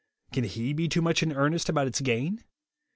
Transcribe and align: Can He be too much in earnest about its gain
Can 0.31 0.45
He 0.45 0.73
be 0.73 0.87
too 0.89 1.03
much 1.03 1.21
in 1.21 1.31
earnest 1.31 1.69
about 1.69 1.85
its 1.85 2.01
gain 2.01 2.43